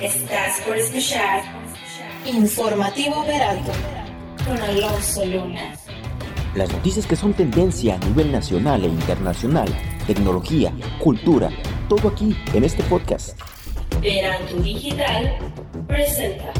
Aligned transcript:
Estás 0.00 0.60
por 0.60 0.76
escuchar 0.76 1.42
Informativo 2.26 3.24
Veralto 3.24 3.72
con 4.46 4.58
Alonso 4.58 5.24
Luna. 5.24 5.74
Las 6.54 6.70
noticias 6.70 7.06
que 7.06 7.16
son 7.16 7.32
tendencia 7.32 7.94
a 7.94 7.98
nivel 7.98 8.30
nacional 8.30 8.84
e 8.84 8.88
internacional, 8.88 9.68
tecnología, 10.06 10.70
cultura, 11.02 11.48
todo 11.88 12.08
aquí 12.08 12.36
en 12.52 12.64
este 12.64 12.82
podcast. 12.84 13.40
Veralto 14.02 14.56
Digital 14.56 15.38
presenta. 15.88 16.52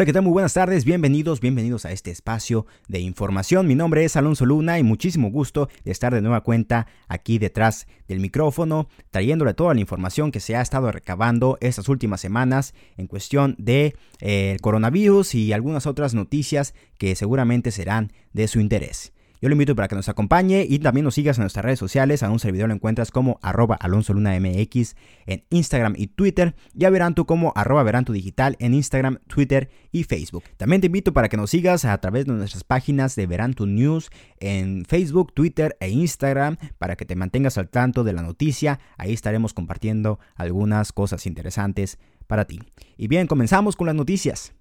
Hola, 0.00 0.06
¿qué 0.06 0.14
tal? 0.14 0.22
Muy 0.22 0.32
buenas 0.32 0.54
tardes, 0.54 0.86
bienvenidos, 0.86 1.42
bienvenidos 1.42 1.84
a 1.84 1.92
este 1.92 2.10
espacio 2.10 2.64
de 2.88 3.00
información. 3.00 3.66
Mi 3.66 3.74
nombre 3.74 4.02
es 4.02 4.16
Alonso 4.16 4.46
Luna 4.46 4.78
y 4.78 4.82
muchísimo 4.82 5.30
gusto 5.30 5.68
de 5.84 5.92
estar 5.92 6.14
de 6.14 6.22
nueva 6.22 6.40
cuenta 6.40 6.86
aquí 7.06 7.36
detrás 7.36 7.86
del 8.08 8.18
micrófono, 8.18 8.88
trayéndole 9.10 9.52
toda 9.52 9.74
la 9.74 9.80
información 9.80 10.32
que 10.32 10.40
se 10.40 10.56
ha 10.56 10.62
estado 10.62 10.90
recabando 10.90 11.58
estas 11.60 11.90
últimas 11.90 12.22
semanas 12.22 12.72
en 12.96 13.08
cuestión 13.08 13.54
de 13.58 13.94
eh, 14.22 14.56
coronavirus 14.62 15.34
y 15.34 15.52
algunas 15.52 15.86
otras 15.86 16.14
noticias 16.14 16.72
que 16.96 17.14
seguramente 17.14 17.70
serán 17.70 18.10
de 18.32 18.48
su 18.48 18.58
interés. 18.58 19.12
Yo 19.40 19.48
lo 19.48 19.54
invito 19.54 19.74
para 19.74 19.88
que 19.88 19.94
nos 19.94 20.10
acompañe 20.10 20.66
y 20.68 20.78
también 20.80 21.04
nos 21.04 21.14
sigas 21.14 21.38
en 21.38 21.42
nuestras 21.42 21.64
redes 21.64 21.78
sociales. 21.78 22.22
A 22.22 22.30
un 22.30 22.38
servidor 22.38 22.68
lo 22.68 22.74
encuentras 22.74 23.10
como 23.10 23.38
arroba 23.40 23.74
Alonso 23.76 24.12
Luna 24.12 24.38
MX 24.38 24.96
en 25.24 25.44
Instagram 25.48 25.94
y 25.96 26.08
Twitter. 26.08 26.54
Y 26.74 26.84
a 26.84 26.90
Verantu 26.90 27.24
como 27.24 27.52
arroba 27.56 27.82
Verantu 27.82 28.12
Digital 28.12 28.56
en 28.58 28.74
Instagram, 28.74 29.18
Twitter 29.28 29.70
y 29.92 30.04
Facebook. 30.04 30.44
También 30.58 30.82
te 30.82 30.88
invito 30.88 31.14
para 31.14 31.30
que 31.30 31.38
nos 31.38 31.50
sigas 31.50 31.86
a 31.86 31.96
través 31.98 32.26
de 32.26 32.34
nuestras 32.34 32.64
páginas 32.64 33.16
de 33.16 33.26
Verantu 33.26 33.64
News 33.66 34.10
en 34.40 34.84
Facebook, 34.84 35.32
Twitter 35.32 35.74
e 35.80 35.88
Instagram 35.88 36.58
para 36.76 36.96
que 36.96 37.06
te 37.06 37.16
mantengas 37.16 37.56
al 37.56 37.70
tanto 37.70 38.04
de 38.04 38.12
la 38.12 38.22
noticia. 38.22 38.78
Ahí 38.98 39.14
estaremos 39.14 39.54
compartiendo 39.54 40.18
algunas 40.34 40.92
cosas 40.92 41.26
interesantes 41.26 41.98
para 42.26 42.44
ti. 42.44 42.60
Y 42.98 43.08
bien, 43.08 43.26
comenzamos 43.26 43.74
con 43.74 43.86
las 43.86 43.96
noticias. 43.96 44.52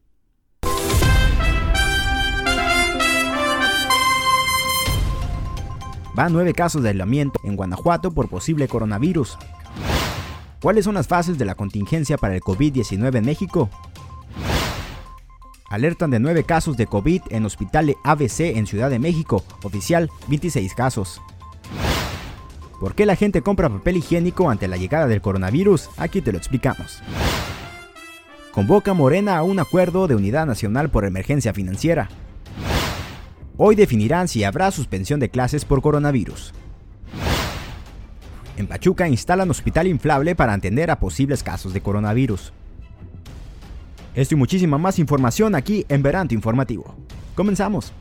Van 6.20 6.34
nueve 6.34 6.53
casos 6.53 6.84
de 6.84 6.89
aislamiento 6.89 7.39
en 7.45 7.56
Guanajuato 7.56 8.12
por 8.12 8.28
posible 8.28 8.67
coronavirus. 8.67 9.38
¿Cuáles 10.61 10.84
son 10.84 10.95
las 10.95 11.08
fases 11.08 11.38
de 11.38 11.45
la 11.45 11.56
contingencia 11.56 12.17
para 12.17 12.36
el 12.36 12.42
COVID-19 12.42 13.20
en 13.20 13.23
México? 13.23 13.70
Alertan 15.70 16.11
de 16.11 16.20
nueve 16.20 16.44
casos 16.44 16.76
de 16.76 16.88
COVID 16.88 17.22
en 17.30 17.45
Hospital 17.45 17.95
ABC 18.03 18.42
en 18.42 18.67
Ciudad 18.67 18.89
de 18.89 19.00
México. 19.00 19.45
Oficial, 19.64 20.09
26 20.28 20.76
casos. 20.76 21.22
¿Por 22.82 22.95
qué 22.95 23.05
la 23.05 23.16
gente 23.16 23.42
compra 23.42 23.70
papel 23.70 23.95
higiénico 23.95 24.49
ante 24.49 24.67
la 24.67 24.76
llegada 24.76 25.08
del 25.08 25.22
coronavirus? 25.22 25.89
Aquí 25.95 26.22
te 26.22 26.33
lo 26.33 26.38
explicamos. 26.38 27.02
Convoca 28.52 28.93
Morena 28.93 29.38
a 29.38 29.43
un 29.43 29.58
acuerdo 29.58 30.10
de 30.10 30.16
unidad 30.16 30.45
nacional 30.45 30.89
por 30.89 31.05
emergencia 31.05 31.54
financiera. 31.54 32.10
Hoy 33.61 33.75
definirán 33.75 34.30
si 34.30 34.45
habrá 34.45 34.71
suspensión 34.71 35.20
de 35.20 35.27
clases 35.27 35.65
por 35.65 35.81
coronavirus. 35.81 36.53
En 38.55 38.67
Pachuca 38.67 39.09
instalan 39.09 39.49
hospital 39.49 39.87
inflable 39.87 40.33
para 40.33 40.53
atender 40.53 40.89
a 40.89 40.97
posibles 40.97 41.43
casos 41.43 41.73
de 41.73 41.81
coronavirus. 41.81 42.53
Esto 44.15 44.36
y 44.36 44.37
muchísima 44.37 44.77
más 44.77 44.98
información 44.98 45.55
aquí 45.55 45.86
en 45.89 46.02
Veranto 46.02 46.33
Informativo. 46.33 46.95
Comenzamos. 47.36 47.92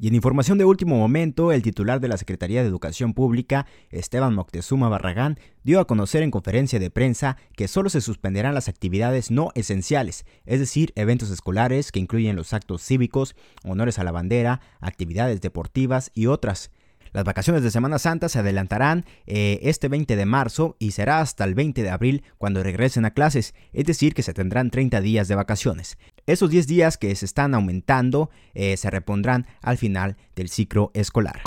Y 0.00 0.08
en 0.08 0.16
información 0.16 0.58
de 0.58 0.64
último 0.64 0.98
momento, 0.98 1.52
el 1.52 1.62
titular 1.62 2.00
de 2.00 2.08
la 2.08 2.16
Secretaría 2.16 2.62
de 2.62 2.68
Educación 2.68 3.14
Pública, 3.14 3.66
Esteban 3.90 4.34
Moctezuma 4.34 4.88
Barragán, 4.88 5.38
dio 5.62 5.78
a 5.78 5.86
conocer 5.86 6.24
en 6.24 6.32
conferencia 6.32 6.80
de 6.80 6.90
prensa 6.90 7.36
que 7.54 7.68
solo 7.68 7.88
se 7.88 8.00
suspenderán 8.00 8.54
las 8.54 8.68
actividades 8.68 9.30
no 9.30 9.50
esenciales, 9.54 10.26
es 10.46 10.58
decir, 10.58 10.92
eventos 10.96 11.30
escolares 11.30 11.92
que 11.92 12.00
incluyen 12.00 12.34
los 12.34 12.52
actos 12.52 12.82
cívicos, 12.82 13.36
honores 13.62 14.00
a 14.00 14.04
la 14.04 14.10
bandera, 14.10 14.60
actividades 14.80 15.40
deportivas 15.40 16.10
y 16.12 16.26
otras. 16.26 16.72
Las 17.14 17.22
vacaciones 17.22 17.62
de 17.62 17.70
Semana 17.70 18.00
Santa 18.00 18.28
se 18.28 18.40
adelantarán 18.40 19.04
eh, 19.26 19.60
este 19.62 19.86
20 19.86 20.16
de 20.16 20.26
marzo 20.26 20.74
y 20.80 20.90
será 20.90 21.20
hasta 21.20 21.44
el 21.44 21.54
20 21.54 21.84
de 21.84 21.90
abril 21.90 22.24
cuando 22.38 22.64
regresen 22.64 23.04
a 23.04 23.12
clases, 23.12 23.54
es 23.72 23.84
decir, 23.84 24.14
que 24.14 24.24
se 24.24 24.34
tendrán 24.34 24.70
30 24.70 25.00
días 25.00 25.28
de 25.28 25.36
vacaciones. 25.36 25.96
Esos 26.26 26.48
10 26.48 26.66
días 26.66 26.96
que 26.96 27.14
se 27.14 27.26
están 27.26 27.54
aumentando 27.54 28.30
eh, 28.54 28.78
se 28.78 28.88
repondrán 28.88 29.46
al 29.60 29.76
final 29.76 30.16
del 30.34 30.48
ciclo 30.48 30.90
escolar. 30.94 31.42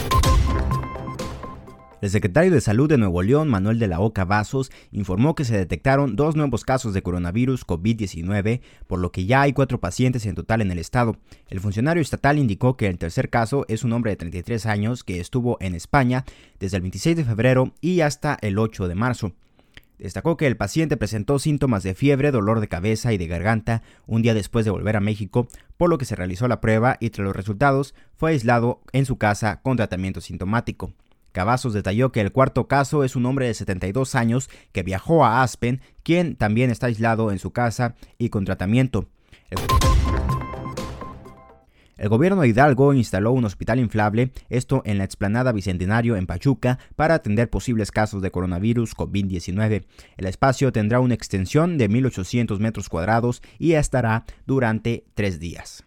El 2.00 2.12
secretario 2.12 2.52
de 2.52 2.62
Salud 2.62 2.88
de 2.88 3.00
Nuevo 3.00 3.24
León, 3.24 3.48
Manuel 3.48 3.80
de 3.80 3.88
la 3.88 4.00
Oca 4.00 4.24
Vasos, 4.24 4.72
informó 4.92 5.34
que 5.34 5.46
se 5.46 5.58
detectaron 5.58 6.16
dos 6.16 6.36
nuevos 6.36 6.64
casos 6.64 6.94
de 6.94 7.02
coronavirus 7.02 7.66
COVID-19, 7.66 8.62
por 8.86 9.00
lo 9.00 9.12
que 9.12 9.26
ya 9.26 9.42
hay 9.42 9.54
cuatro 9.54 9.80
pacientes 9.80 10.28
en 10.28 10.36
total 10.36 10.62
en 10.62 10.70
el 10.70 10.78
estado. 10.78 11.18
El 11.50 11.60
funcionario 11.60 12.02
estatal 12.02 12.38
indicó 12.38 12.78
que 12.78 12.86
el 12.86 13.00
tercer 13.00 13.32
caso 13.32 13.66
es 13.70 13.84
un 13.84 13.94
hombre 13.94 14.12
de 14.12 14.18
33 14.18 14.68
años 14.68 15.04
que 15.04 15.20
estuvo 15.20 15.58
en 15.60 15.74
España 15.74 16.24
desde 16.60 16.78
el 16.78 16.84
26 16.84 17.18
de 17.18 17.26
febrero 17.26 17.74
y 17.82 18.02
hasta 18.02 18.38
el 18.42 18.60
8 18.60 18.88
de 18.88 18.96
marzo. 18.96 19.34
Destacó 19.98 20.38
que 20.38 20.46
el 20.46 20.58
paciente 20.58 20.96
presentó 20.96 21.40
síntomas 21.40 21.84
de 21.84 21.96
fiebre, 21.96 22.32
dolor 22.32 22.60
de 22.60 22.68
cabeza 22.68 23.14
y 23.14 23.18
de 23.18 23.28
garganta 23.28 23.82
un 24.06 24.22
día 24.22 24.34
después 24.34 24.64
de 24.64 24.72
volver 24.72 24.96
a 24.96 25.02
México, 25.02 25.48
por 25.76 25.90
lo 25.90 25.98
que 25.98 26.06
se 26.06 26.16
realizó 26.16 26.48
la 26.48 26.62
prueba 26.62 26.98
y 27.00 27.10
tras 27.10 27.26
los 27.26 27.36
resultados 27.36 27.96
fue 28.16 28.32
aislado 28.32 28.82
en 28.92 29.06
su 29.06 29.18
casa 29.18 29.62
con 29.62 29.78
tratamiento 29.78 30.22
sintomático. 30.22 30.94
Cavazos 31.32 31.74
detalló 31.74 32.12
que 32.12 32.22
el 32.22 32.32
cuarto 32.32 32.68
caso 32.68 33.04
es 33.04 33.16
un 33.16 33.26
hombre 33.26 33.48
de 33.48 33.54
72 33.54 34.16
años 34.16 34.50
que 34.72 34.84
viajó 34.84 35.26
a 35.26 35.44
Aspen, 35.44 35.82
quien 36.04 36.36
también 36.36 36.72
está 36.72 36.88
aislado 36.88 37.32
en 37.32 37.40
su 37.40 37.52
casa 37.52 37.96
y 38.18 38.30
con 38.30 38.46
tratamiento. 38.46 39.08
Gobierno 42.10 42.42
de 42.42 42.50
Hidalgo 42.50 42.94
instaló 42.94 43.32
un 43.32 43.46
hospital 43.46 43.80
inflable, 43.80 44.32
esto 44.50 44.84
en 44.86 45.00
la 45.00 45.04
explanada 45.04 45.52
Bicentenario 45.52 46.16
en 46.16 46.28
Pachuca, 46.28 46.80
para 46.96 47.16
atender 47.16 47.50
posibles 47.50 47.92
casos 47.92 48.22
de 48.22 48.32
coronavirus 48.32 48.96
COVID-19. 48.96 49.86
El 50.18 50.26
espacio 50.26 50.72
tendrá 50.72 51.00
una 51.00 51.16
extensión 51.16 51.78
de 51.78 51.90
1.800 51.90 52.60
metros 52.60 52.90
cuadrados 52.90 53.42
y 53.58 53.74
estará 53.74 54.26
durante 54.46 55.06
tres 55.16 55.40
días. 55.40 55.87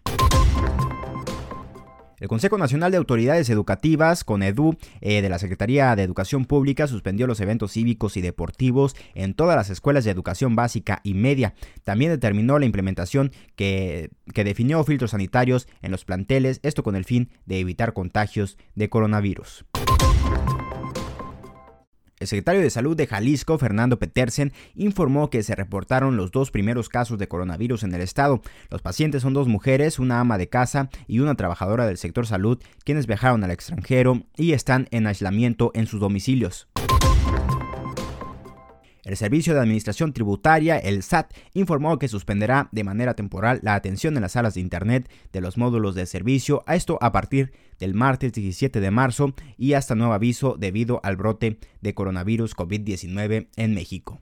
El 2.20 2.28
Consejo 2.28 2.58
Nacional 2.58 2.90
de 2.90 2.98
Autoridades 2.98 3.48
Educativas, 3.48 4.24
CONEDU, 4.24 4.76
eh, 5.00 5.22
de 5.22 5.28
la 5.30 5.38
Secretaría 5.38 5.96
de 5.96 6.02
Educación 6.02 6.44
Pública, 6.44 6.86
suspendió 6.86 7.26
los 7.26 7.40
eventos 7.40 7.72
cívicos 7.72 8.18
y 8.18 8.20
deportivos 8.20 8.94
en 9.14 9.32
todas 9.32 9.56
las 9.56 9.70
escuelas 9.70 10.04
de 10.04 10.10
educación 10.10 10.54
básica 10.54 11.00
y 11.02 11.14
media. 11.14 11.54
También 11.82 12.10
determinó 12.10 12.58
la 12.58 12.66
implementación 12.66 13.32
que, 13.56 14.10
que 14.34 14.44
definió 14.44 14.84
filtros 14.84 15.12
sanitarios 15.12 15.66
en 15.80 15.92
los 15.92 16.04
planteles, 16.04 16.60
esto 16.62 16.82
con 16.82 16.94
el 16.94 17.06
fin 17.06 17.30
de 17.46 17.58
evitar 17.58 17.94
contagios 17.94 18.58
de 18.74 18.90
coronavirus. 18.90 19.64
El 22.20 22.26
secretario 22.26 22.60
de 22.60 22.68
Salud 22.68 22.98
de 22.98 23.06
Jalisco, 23.06 23.56
Fernando 23.56 23.98
Petersen, 23.98 24.52
informó 24.74 25.30
que 25.30 25.42
se 25.42 25.54
reportaron 25.54 26.18
los 26.18 26.32
dos 26.32 26.50
primeros 26.50 26.90
casos 26.90 27.18
de 27.18 27.28
coronavirus 27.28 27.82
en 27.84 27.94
el 27.94 28.02
estado. 28.02 28.42
Los 28.68 28.82
pacientes 28.82 29.22
son 29.22 29.32
dos 29.32 29.48
mujeres, 29.48 29.98
una 29.98 30.20
ama 30.20 30.36
de 30.36 30.50
casa 30.50 30.90
y 31.06 31.20
una 31.20 31.34
trabajadora 31.34 31.86
del 31.86 31.96
sector 31.96 32.26
salud, 32.26 32.62
quienes 32.84 33.06
viajaron 33.06 33.42
al 33.42 33.50
extranjero 33.50 34.20
y 34.36 34.52
están 34.52 34.86
en 34.90 35.06
aislamiento 35.06 35.70
en 35.72 35.86
sus 35.86 35.98
domicilios. 35.98 36.68
El 39.04 39.16
Servicio 39.16 39.54
de 39.54 39.60
Administración 39.60 40.12
Tributaria, 40.12 40.78
el 40.78 41.02
SAT, 41.02 41.32
informó 41.54 41.98
que 41.98 42.08
suspenderá 42.08 42.68
de 42.72 42.84
manera 42.84 43.14
temporal 43.14 43.60
la 43.62 43.74
atención 43.74 44.16
en 44.16 44.22
las 44.22 44.32
salas 44.32 44.54
de 44.54 44.60
Internet 44.60 45.10
de 45.32 45.40
los 45.40 45.56
módulos 45.56 45.94
de 45.94 46.06
servicio, 46.06 46.62
a 46.66 46.76
esto 46.76 46.98
a 47.00 47.12
partir 47.12 47.52
del 47.78 47.94
martes 47.94 48.32
17 48.32 48.80
de 48.80 48.90
marzo 48.90 49.34
y 49.56 49.72
hasta 49.72 49.94
nuevo 49.94 50.12
aviso 50.12 50.56
debido 50.58 51.00
al 51.02 51.16
brote 51.16 51.58
de 51.80 51.94
coronavirus 51.94 52.54
COVID-19 52.54 53.48
en 53.56 53.74
México. 53.74 54.18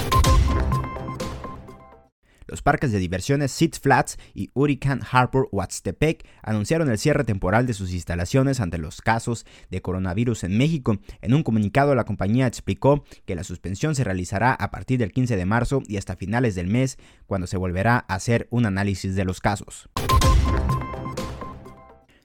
Los 2.49 2.63
parques 2.63 2.93
de 2.93 2.99
diversiones 2.99 3.53
Six 3.53 3.79
Flats 3.79 4.17
y 4.35 4.51
Hurricane 4.55 5.03
Harbor 5.11 5.49
Huastepec 5.53 6.27
anunciaron 6.43 6.91
el 6.91 6.99
cierre 6.99 7.25
temporal 7.25 7.67
de 7.67 7.75
sus 7.75 7.93
instalaciones 7.93 8.61
ante 8.61 8.79
los 8.79 9.03
casos 9.03 9.45
de 9.71 9.83
coronavirus 9.83 10.45
en 10.45 10.57
México. 10.57 10.99
En 11.21 11.35
un 11.35 11.43
comunicado, 11.43 11.95
la 11.95 12.05
compañía 12.05 12.47
explicó 12.47 13.05
que 13.27 13.35
la 13.35 13.45
suspensión 13.45 13.95
se 13.95 14.05
realizará 14.05 14.55
a 14.55 14.71
partir 14.71 14.99
del 14.99 15.13
15 15.13 15.37
de 15.37 15.45
marzo 15.45 15.83
y 15.87 15.99
hasta 15.99 16.17
finales 16.17 16.55
del 16.55 16.69
mes, 16.69 16.97
cuando 17.27 17.47
se 17.47 17.59
volverá 17.59 18.07
a 18.09 18.15
hacer 18.15 18.49
un 18.51 18.65
análisis 18.65 19.15
de 19.15 19.25
los 19.27 19.41
casos. 19.41 19.91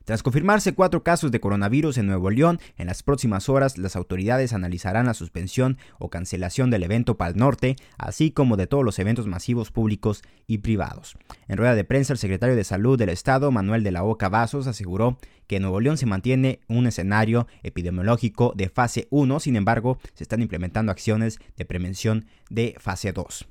Tras 0.06 0.22
confirmarse 0.22 0.74
cuatro 0.74 1.02
casos 1.02 1.32
de 1.32 1.40
coronavirus 1.40 1.98
en 1.98 2.08
Nuevo 2.08 2.30
León, 2.30 2.60
en 2.78 2.88
las 2.88 3.04
próximas 3.04 3.48
horas 3.48 3.78
las 3.78 3.96
autoridades 3.96 4.52
analizarán 4.52 5.06
la 5.06 5.14
suspensión 5.14 5.78
o 5.98 6.10
cancelación 6.10 6.70
del 6.70 6.84
evento 6.84 7.16
Pal 7.16 7.38
Norte, 7.38 7.78
así 7.98 8.30
como 8.30 8.58
de 8.58 8.68
todos 8.68 8.84
los 8.84 9.00
eventos 9.00 9.28
masivos 9.28 9.72
públicos 9.72 10.22
y 10.46 10.58
privados. 10.58 11.16
En 11.48 11.58
rueda 11.58 11.74
de 11.74 11.86
prensa, 11.86 12.12
el 12.12 12.20
secretario 12.20 12.58
de 12.58 12.66
Salud 12.66 13.00
del 13.00 13.10
Estado, 13.10 13.50
Manuel 13.52 13.84
de 13.84 13.92
la 13.92 14.04
Oca 14.04 14.28
Vasos, 14.28 14.68
aseguró 14.68 15.18
que 15.48 15.62
Nuevo 15.62 15.80
León 15.80 15.98
se 15.98 16.06
mantiene 16.06 16.60
un 16.68 16.86
escenario 16.86 17.48
epidemiológico 17.64 18.52
de 18.58 18.68
fase 18.68 19.08
1, 19.10 19.40
sin 19.40 19.56
embargo, 19.56 20.00
se 20.16 20.26
están 20.26 20.42
implementando 20.42 20.92
acciones 20.92 21.40
de 21.56 21.64
prevención 21.64 22.26
de 22.50 22.76
fase 22.78 23.14
2. 23.14 23.48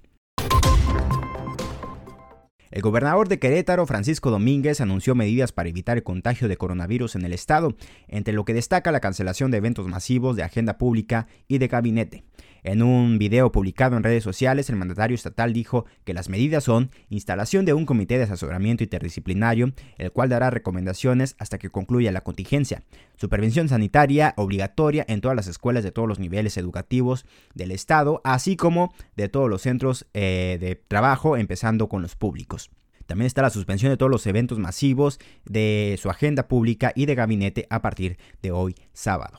El 2.72 2.80
gobernador 2.80 3.28
de 3.28 3.38
Querétaro, 3.38 3.84
Francisco 3.84 4.30
Domínguez, 4.30 4.80
anunció 4.80 5.14
medidas 5.14 5.52
para 5.52 5.68
evitar 5.68 5.98
el 5.98 6.02
contagio 6.02 6.48
de 6.48 6.56
coronavirus 6.56 7.16
en 7.16 7.26
el 7.26 7.34
estado, 7.34 7.76
entre 8.08 8.32
lo 8.32 8.46
que 8.46 8.54
destaca 8.54 8.90
la 8.90 9.00
cancelación 9.00 9.50
de 9.50 9.58
eventos 9.58 9.86
masivos 9.88 10.36
de 10.36 10.42
agenda 10.42 10.78
pública 10.78 11.26
y 11.48 11.58
de 11.58 11.68
gabinete. 11.68 12.24
En 12.64 12.80
un 12.80 13.18
video 13.18 13.50
publicado 13.50 13.96
en 13.96 14.04
redes 14.04 14.22
sociales, 14.22 14.70
el 14.70 14.76
mandatario 14.76 15.16
estatal 15.16 15.52
dijo 15.52 15.84
que 16.04 16.14
las 16.14 16.28
medidas 16.28 16.62
son 16.62 16.90
instalación 17.08 17.64
de 17.64 17.74
un 17.74 17.86
comité 17.86 18.18
de 18.18 18.24
asesoramiento 18.24 18.84
interdisciplinario, 18.84 19.72
el 19.98 20.12
cual 20.12 20.28
dará 20.28 20.48
recomendaciones 20.48 21.34
hasta 21.40 21.58
que 21.58 21.70
concluya 21.70 22.12
la 22.12 22.20
contingencia, 22.20 22.84
supervisión 23.16 23.68
sanitaria 23.68 24.32
obligatoria 24.36 25.04
en 25.08 25.20
todas 25.20 25.36
las 25.36 25.48
escuelas 25.48 25.82
de 25.82 25.90
todos 25.90 26.08
los 26.08 26.20
niveles 26.20 26.56
educativos 26.56 27.26
del 27.52 27.72
Estado, 27.72 28.20
así 28.22 28.54
como 28.54 28.94
de 29.16 29.28
todos 29.28 29.50
los 29.50 29.62
centros 29.62 30.06
eh, 30.14 30.56
de 30.60 30.76
trabajo, 30.76 31.36
empezando 31.36 31.88
con 31.88 32.00
los 32.00 32.14
públicos. 32.14 32.70
También 33.06 33.26
está 33.26 33.42
la 33.42 33.50
suspensión 33.50 33.90
de 33.90 33.96
todos 33.96 34.10
los 34.12 34.24
eventos 34.28 34.60
masivos 34.60 35.18
de 35.44 35.98
su 36.00 36.10
agenda 36.10 36.46
pública 36.46 36.92
y 36.94 37.06
de 37.06 37.16
gabinete 37.16 37.66
a 37.70 37.82
partir 37.82 38.18
de 38.40 38.52
hoy 38.52 38.76
sábado. 38.92 39.38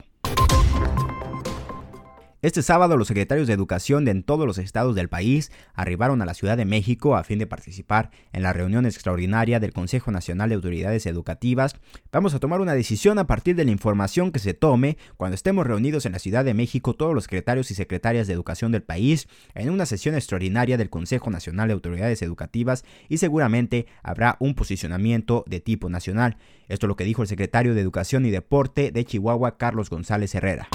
Este 2.43 2.61
sábado 2.61 2.97
los 2.97 3.07
secretarios 3.07 3.47
de 3.47 3.53
educación 3.53 4.03
de 4.03 4.11
en 4.11 4.21
todos 4.21 4.45
los 4.45 4.57
estados 4.57 4.95
del 4.95 5.07
país 5.07 5.49
arribaron 5.73 6.21
a 6.21 6.25
la 6.25 6.33
Ciudad 6.33 6.57
de 6.57 6.65
México 6.65 7.15
a 7.15 7.23
fin 7.23 7.39
de 7.39 7.47
participar 7.47 8.11
en 8.33 8.43
la 8.43 8.51
reunión 8.51 8.85
extraordinaria 8.85 9.61
del 9.61 9.71
Consejo 9.71 10.11
Nacional 10.11 10.49
de 10.49 10.55
Autoridades 10.55 11.05
Educativas. 11.05 11.77
Vamos 12.11 12.33
a 12.33 12.39
tomar 12.39 12.59
una 12.59 12.73
decisión 12.73 13.17
a 13.17 13.27
partir 13.27 13.55
de 13.55 13.63
la 13.63 13.71
información 13.71 14.33
que 14.33 14.39
se 14.39 14.53
tome 14.53 14.97
cuando 15.15 15.35
estemos 15.35 15.65
reunidos 15.65 16.05
en 16.05 16.11
la 16.11 16.19
Ciudad 16.19 16.43
de 16.43 16.53
México 16.53 16.95
todos 16.95 17.15
los 17.15 17.23
secretarios 17.23 17.71
y 17.71 17.75
secretarias 17.75 18.27
de 18.27 18.33
educación 18.33 18.73
del 18.73 18.83
país 18.83 19.29
en 19.55 19.69
una 19.69 19.85
sesión 19.85 20.13
extraordinaria 20.13 20.75
del 20.75 20.89
Consejo 20.89 21.31
Nacional 21.31 21.69
de 21.69 21.75
Autoridades 21.75 22.21
Educativas 22.23 22.83
y 23.07 23.19
seguramente 23.19 23.85
habrá 24.03 24.35
un 24.41 24.53
posicionamiento 24.53 25.45
de 25.47 25.61
tipo 25.61 25.89
nacional. 25.89 26.35
Esto 26.67 26.87
es 26.87 26.89
lo 26.89 26.97
que 26.97 27.05
dijo 27.05 27.21
el 27.21 27.29
secretario 27.29 27.73
de 27.73 27.79
Educación 27.79 28.25
y 28.25 28.31
Deporte 28.31 28.91
de 28.91 29.05
Chihuahua, 29.05 29.57
Carlos 29.57 29.89
González 29.89 30.35
Herrera. 30.35 30.67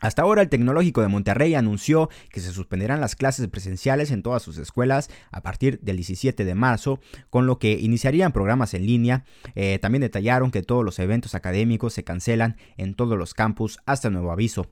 Hasta 0.00 0.22
ahora 0.22 0.42
el 0.42 0.48
Tecnológico 0.48 1.02
de 1.02 1.08
Monterrey 1.08 1.54
anunció 1.54 2.08
que 2.30 2.40
se 2.40 2.52
suspenderán 2.52 3.00
las 3.00 3.14
clases 3.14 3.46
presenciales 3.48 4.10
en 4.10 4.22
todas 4.22 4.42
sus 4.42 4.58
escuelas 4.58 5.10
a 5.30 5.42
partir 5.42 5.78
del 5.80 5.96
17 5.96 6.44
de 6.44 6.54
marzo, 6.54 7.00
con 7.28 7.46
lo 7.46 7.58
que 7.58 7.72
iniciarían 7.72 8.32
programas 8.32 8.74
en 8.74 8.86
línea. 8.86 9.24
Eh, 9.54 9.78
también 9.80 10.00
detallaron 10.00 10.50
que 10.50 10.62
todos 10.62 10.84
los 10.84 10.98
eventos 10.98 11.34
académicos 11.34 11.92
se 11.92 12.04
cancelan 12.04 12.56
en 12.76 12.94
todos 12.94 13.18
los 13.18 13.34
campus 13.34 13.78
hasta 13.86 14.10
nuevo 14.10 14.32
aviso. 14.32 14.66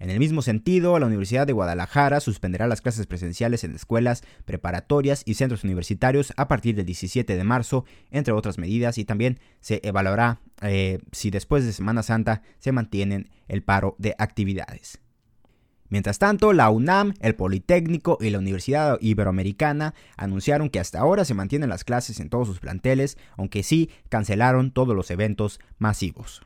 En 0.00 0.08
el 0.08 0.18
mismo 0.18 0.40
sentido, 0.40 0.98
la 0.98 1.04
Universidad 1.04 1.46
de 1.46 1.52
Guadalajara 1.52 2.20
suspenderá 2.20 2.66
las 2.66 2.80
clases 2.80 3.06
presenciales 3.06 3.64
en 3.64 3.74
escuelas 3.74 4.24
preparatorias 4.46 5.22
y 5.26 5.34
centros 5.34 5.62
universitarios 5.62 6.32
a 6.38 6.48
partir 6.48 6.74
del 6.74 6.86
17 6.86 7.36
de 7.36 7.44
marzo, 7.44 7.84
entre 8.10 8.32
otras 8.32 8.56
medidas, 8.56 8.96
y 8.96 9.04
también 9.04 9.38
se 9.60 9.80
evaluará 9.84 10.40
eh, 10.62 11.00
si 11.12 11.30
después 11.30 11.66
de 11.66 11.74
Semana 11.74 12.02
Santa 12.02 12.40
se 12.60 12.72
mantienen 12.72 13.28
el 13.46 13.62
paro 13.62 13.94
de 13.98 14.14
actividades. 14.16 15.00
Mientras 15.90 16.18
tanto, 16.18 16.54
la 16.54 16.70
UNAM, 16.70 17.12
el 17.20 17.34
Politécnico 17.34 18.16
y 18.22 18.30
la 18.30 18.38
Universidad 18.38 18.96
Iberoamericana 19.02 19.92
anunciaron 20.16 20.70
que 20.70 20.80
hasta 20.80 20.98
ahora 20.98 21.26
se 21.26 21.34
mantienen 21.34 21.68
las 21.68 21.84
clases 21.84 22.20
en 22.20 22.30
todos 22.30 22.48
sus 22.48 22.58
planteles, 22.58 23.18
aunque 23.36 23.62
sí 23.62 23.90
cancelaron 24.08 24.70
todos 24.70 24.96
los 24.96 25.10
eventos 25.10 25.60
masivos. 25.78 26.40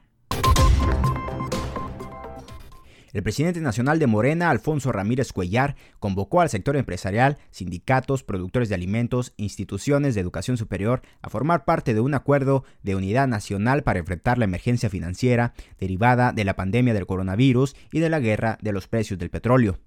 El 3.14 3.22
presidente 3.22 3.60
nacional 3.60 4.00
de 4.00 4.08
Morena, 4.08 4.50
Alfonso 4.50 4.90
Ramírez 4.90 5.32
Cuellar, 5.32 5.76
convocó 6.00 6.40
al 6.40 6.50
sector 6.50 6.76
empresarial, 6.76 7.38
sindicatos, 7.52 8.24
productores 8.24 8.68
de 8.68 8.74
alimentos, 8.74 9.34
instituciones 9.36 10.16
de 10.16 10.20
educación 10.20 10.56
superior 10.56 11.00
a 11.22 11.30
formar 11.30 11.64
parte 11.64 11.94
de 11.94 12.00
un 12.00 12.14
acuerdo 12.14 12.64
de 12.82 12.96
unidad 12.96 13.28
nacional 13.28 13.84
para 13.84 14.00
enfrentar 14.00 14.38
la 14.38 14.46
emergencia 14.46 14.90
financiera 14.90 15.54
derivada 15.78 16.32
de 16.32 16.42
la 16.42 16.56
pandemia 16.56 16.92
del 16.92 17.06
coronavirus 17.06 17.76
y 17.92 18.00
de 18.00 18.10
la 18.10 18.18
guerra 18.18 18.58
de 18.60 18.72
los 18.72 18.88
precios 18.88 19.16
del 19.16 19.30
petróleo. 19.30 19.78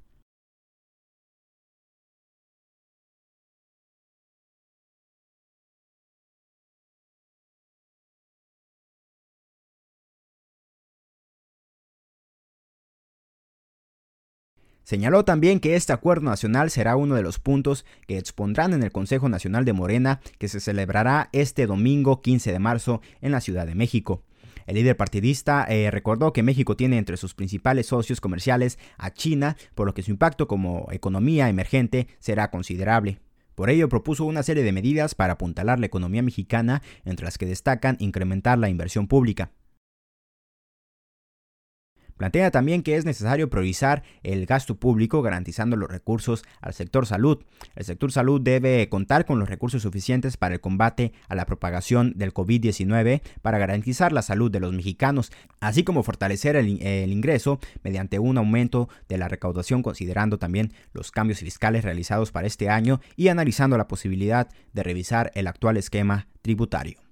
Señaló 14.87 15.25
también 15.25 15.59
que 15.59 15.75
este 15.75 15.91
acuerdo 15.91 16.29
nacional 16.29 16.71
será 16.71 16.95
uno 16.95 17.15
de 17.15 17.21
los 17.21 17.39
puntos 17.39 17.83
que 18.07 18.17
expondrán 18.17 18.71
en 18.71 18.83
el 18.83 18.93
Consejo 18.93 19.27
Nacional 19.27 19.65
de 19.65 19.73
Morena 19.73 20.21
que 20.37 20.47
se 20.47 20.61
celebrará 20.61 21.27
este 21.33 21.67
domingo 21.67 22.21
15 22.21 22.53
de 22.53 22.59
marzo 22.59 23.01
en 23.19 23.33
la 23.33 23.41
Ciudad 23.41 23.67
de 23.67 23.75
México. 23.75 24.23
El 24.65 24.75
líder 24.75 24.95
partidista 24.95 25.65
eh, 25.67 25.91
recordó 25.91 26.31
que 26.31 26.41
México 26.41 26.77
tiene 26.77 26.97
entre 26.97 27.17
sus 27.17 27.33
principales 27.33 27.87
socios 27.87 28.21
comerciales 28.21 28.79
a 28.97 29.11
China, 29.11 29.57
por 29.75 29.87
lo 29.87 29.93
que 29.93 30.03
su 30.03 30.11
impacto 30.11 30.47
como 30.47 30.87
economía 30.93 31.49
emergente 31.49 32.07
será 32.19 32.49
considerable. 32.49 33.19
Por 33.55 33.69
ello 33.69 33.89
propuso 33.89 34.23
una 34.23 34.41
serie 34.41 34.63
de 34.63 34.71
medidas 34.71 35.15
para 35.15 35.33
apuntalar 35.33 35.81
la 35.81 35.87
economía 35.87 36.23
mexicana, 36.23 36.81
entre 37.03 37.25
las 37.25 37.37
que 37.37 37.45
destacan 37.45 37.97
incrementar 37.99 38.57
la 38.57 38.69
inversión 38.69 39.09
pública. 39.09 39.51
Plantea 42.17 42.51
también 42.51 42.83
que 42.83 42.95
es 42.95 43.05
necesario 43.05 43.49
priorizar 43.49 44.03
el 44.23 44.45
gasto 44.45 44.75
público 44.75 45.21
garantizando 45.21 45.75
los 45.77 45.89
recursos 45.89 46.43
al 46.61 46.73
sector 46.73 47.05
salud. 47.05 47.43
El 47.75 47.85
sector 47.85 48.11
salud 48.11 48.41
debe 48.41 48.89
contar 48.89 49.25
con 49.25 49.39
los 49.39 49.49
recursos 49.49 49.83
suficientes 49.83 50.35
para 50.37 50.55
el 50.55 50.61
combate 50.61 51.13
a 51.27 51.35
la 51.35 51.45
propagación 51.45 52.13
del 52.15 52.33
COVID-19 52.33 53.21
para 53.41 53.59
garantizar 53.59 54.11
la 54.11 54.21
salud 54.21 54.51
de 54.51 54.59
los 54.59 54.73
mexicanos, 54.73 55.31
así 55.59 55.83
como 55.83 56.03
fortalecer 56.03 56.55
el, 56.55 56.81
el, 56.81 57.11
ingreso 57.11 57.59
mediante 57.83 58.19
un 58.19 58.37
aumento 58.37 58.89
de 59.07 59.17
la 59.17 59.27
recaudación 59.27 59.83
considerando 59.83 60.37
también 60.37 60.73
los 60.93 61.11
cambios 61.11 61.39
fiscales 61.39 61.83
realizados 61.83 62.31
para 62.31 62.47
este 62.47 62.69
año 62.69 62.99
y 63.15 63.27
analizando 63.27 63.77
la 63.77 63.87
posibilidad 63.87 64.47
de 64.73 64.83
revisar 64.83 65.31
el 65.35 65.47
actual 65.47 65.77
esquema 65.77 66.27
tributario. 66.41 67.06